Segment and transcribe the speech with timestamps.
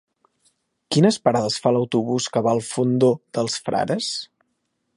[0.95, 4.09] Quines parades fa l'autobús que va al Fondó dels Frares?